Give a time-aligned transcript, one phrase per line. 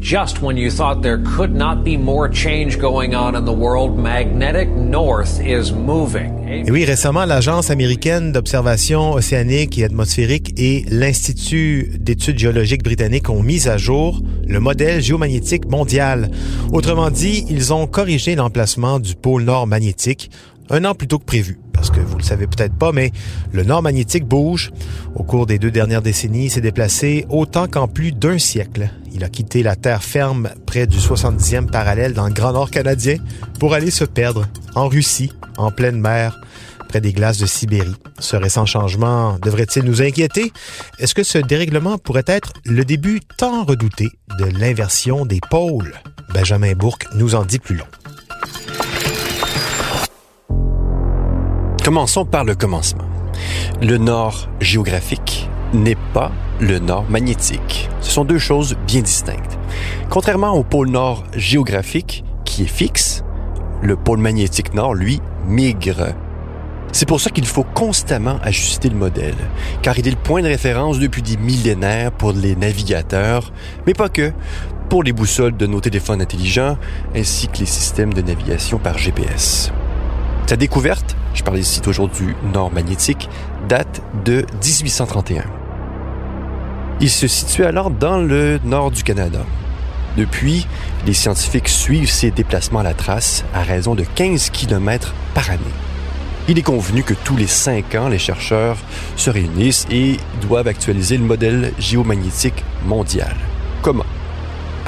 [0.00, 3.98] Just when you thought there could not be more change going on in the world,
[3.98, 6.40] magnetic north is moving.
[6.70, 13.68] Oui, récemment, l'Agence américaine d'observation océanique et atmosphérique et l'Institut d'études géologiques britanniques ont mis
[13.68, 16.30] à jour le modèle géomagnétique mondial.
[16.72, 20.30] Autrement dit, ils ont corrigé l'emplacement du pôle nord magnétique
[20.70, 21.58] un an plus tôt que prévu.
[21.72, 23.12] Parce que vous le savez peut-être pas, mais
[23.52, 24.70] le nord magnétique bouge.
[25.14, 28.90] Au cours des deux dernières décennies, il s'est déplacé autant qu'en plus d'un siècle.
[29.12, 33.16] Il a quitté la terre ferme près du 70e parallèle dans le Grand Nord canadien
[33.58, 36.40] pour aller se perdre en Russie, en pleine mer,
[36.88, 37.94] près des glaces de Sibérie.
[38.18, 40.52] Ce récent changement devrait-il nous inquiéter?
[40.98, 45.94] Est-ce que ce dérèglement pourrait être le début tant redouté de l'inversion des pôles?
[46.34, 47.86] Benjamin Bourque nous en dit plus long.
[51.84, 53.04] Commençons par le commencement.
[53.80, 57.88] Le nord géographique n'est pas le nord magnétique.
[58.02, 59.58] Ce sont deux choses bien distinctes.
[60.10, 63.24] Contrairement au pôle nord géographique, qui est fixe,
[63.80, 66.08] le pôle magnétique nord, lui, migre.
[66.92, 69.36] C'est pour ça qu'il faut constamment ajuster le modèle,
[69.80, 73.52] car il est le point de référence depuis des millénaires pour les navigateurs,
[73.86, 74.32] mais pas que,
[74.90, 76.76] pour les boussoles de nos téléphones intelligents,
[77.16, 79.72] ainsi que les systèmes de navigation par GPS.
[80.50, 83.28] Sa découverte, je parle ici toujours du nord magnétique,
[83.68, 85.44] date de 1831.
[87.00, 89.46] Il se situe alors dans le nord du Canada.
[90.16, 90.66] Depuis,
[91.06, 95.62] les scientifiques suivent ses déplacements à la trace à raison de 15 km par année.
[96.48, 98.78] Il est convenu que tous les cinq ans, les chercheurs
[99.14, 103.36] se réunissent et doivent actualiser le modèle géomagnétique mondial.
[103.82, 104.06] Comment?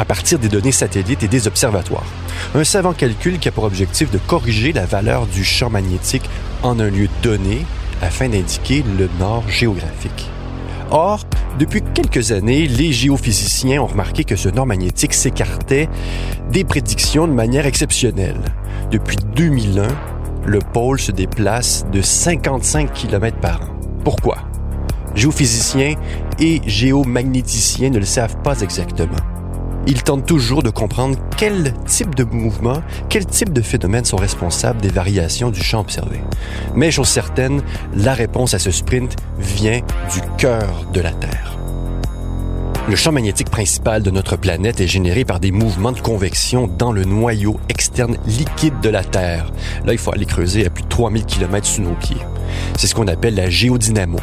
[0.02, 2.04] À partir des données satellites et des observatoires.
[2.56, 6.28] Un savant calcul qui a pour objectif de corriger la valeur du champ magnétique
[6.64, 7.64] en un lieu donné
[8.02, 10.28] afin d'indiquer le nord géographique.
[10.90, 11.20] Or,
[11.60, 15.88] depuis quelques années, les géophysiciens ont remarqué que ce nord magnétique s'écartait
[16.50, 18.40] des prédictions de manière exceptionnelle.
[18.90, 19.86] Depuis 2001,
[20.46, 23.68] le pôle se déplace de 55 km par an.
[24.02, 24.38] Pourquoi?
[25.14, 25.94] Géophysiciens
[26.40, 29.31] et géomagnéticiens ne le savent pas exactement.
[29.86, 34.80] Ils tentent toujours de comprendre quel type de mouvement, quel type de phénomènes sont responsables
[34.80, 36.20] des variations du champ observé.
[36.74, 37.62] Mais chose certaine,
[37.94, 39.80] la réponse à ce sprint vient
[40.12, 41.58] du cœur de la Terre.
[42.88, 46.90] Le champ magnétique principal de notre planète est généré par des mouvements de convection dans
[46.90, 49.52] le noyau externe liquide de la Terre.
[49.84, 52.16] Là, il faut aller creuser à plus de 3000 km sous nos pieds.
[52.76, 54.18] C'est ce qu'on appelle la géodynamo.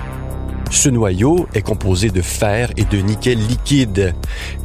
[0.71, 4.13] Ce noyau est composé de fer et de nickel liquide.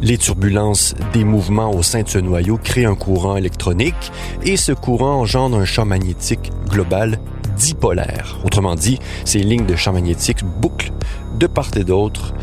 [0.03, 4.13] Les turbulences des mouvements au sein de ce noyau créent un courant électronique
[4.45, 7.19] et ce courant engendre un champ magnétique global
[7.57, 8.39] dipolaire.
[8.45, 10.93] Autrement dit, ces lignes de champ magnétique bouclent
[11.39, 12.35] de part et d'autre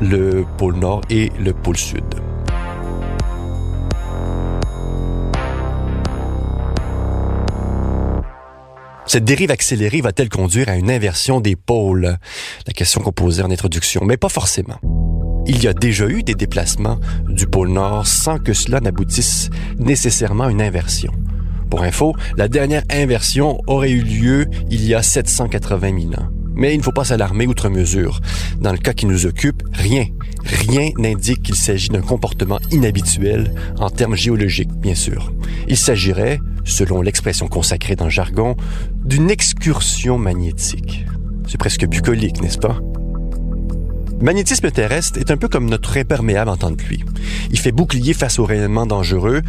[0.00, 2.04] le pôle nord et le pôle sud.
[9.12, 12.16] Cette dérive accélérée va-t-elle conduire à une inversion des pôles?
[12.64, 14.76] La question qu'on posait en introduction, mais pas forcément.
[15.48, 19.50] Il y a déjà eu des déplacements du pôle Nord sans que cela n'aboutisse
[19.80, 21.10] nécessairement à une inversion.
[21.70, 26.28] Pour info, la dernière inversion aurait eu lieu il y a 780 000 ans.
[26.54, 28.20] Mais il ne faut pas s'alarmer outre mesure.
[28.60, 30.06] Dans le cas qui nous occupe, rien,
[30.44, 35.32] rien n'indique qu'il s'agit d'un comportement inhabituel en termes géologiques, bien sûr.
[35.66, 36.38] Il s'agirait,
[36.70, 38.56] selon l'expression consacrée dans le jargon,
[39.04, 41.04] d'une excursion magnétique.
[41.46, 42.80] C'est presque bucolique, n'est-ce pas?
[44.20, 47.02] Le magnétisme terrestre est un peu comme notre imperméable en temps de pluie.
[47.50, 49.40] Il fait bouclier face aux rayonnements dangereux.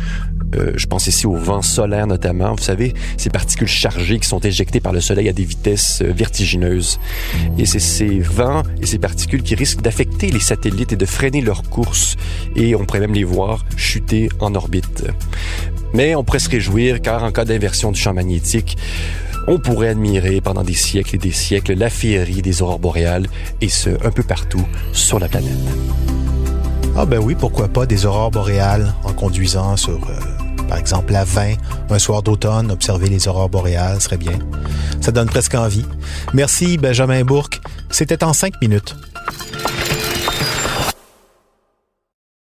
[0.56, 2.56] Euh, je pense ici au vent solaire notamment.
[2.56, 6.14] Vous savez, ces particules chargées qui sont éjectées par le soleil à des vitesses euh,
[6.14, 7.00] vertigineuses.
[7.58, 11.42] Et c'est ces vents et ces particules qui risquent d'affecter les satellites et de freiner
[11.42, 12.16] leur course.
[12.56, 15.04] Et on pourrait même les voir chuter en orbite.
[15.94, 18.78] Mais on pourrait se réjouir car en cas d'inversion du champ magnétique,
[19.48, 23.28] on pourrait admirer pendant des siècles et des siècles la féerie des aurores boréales
[23.60, 25.52] et ce, un peu partout sur la planète.
[26.96, 31.24] Ah ben oui, pourquoi pas des aurores boréales en conduisant sur, euh, par exemple, la
[31.24, 31.54] 20,
[31.90, 34.38] un soir d'automne, observer les aurores boréales serait bien.
[35.00, 35.86] Ça donne presque envie.
[36.34, 37.62] Merci Benjamin Bourque.
[37.90, 38.96] C'était en cinq minutes.